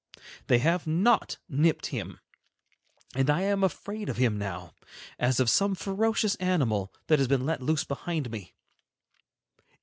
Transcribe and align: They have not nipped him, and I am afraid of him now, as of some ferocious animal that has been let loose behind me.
They 0.47 0.57
have 0.57 0.87
not 0.87 1.37
nipped 1.47 1.85
him, 1.93 2.19
and 3.13 3.29
I 3.29 3.43
am 3.43 3.63
afraid 3.63 4.09
of 4.09 4.17
him 4.17 4.35
now, 4.35 4.73
as 5.19 5.39
of 5.39 5.47
some 5.47 5.75
ferocious 5.75 6.33
animal 6.37 6.91
that 7.05 7.19
has 7.19 7.27
been 7.27 7.45
let 7.45 7.61
loose 7.61 7.83
behind 7.83 8.31
me. 8.31 8.55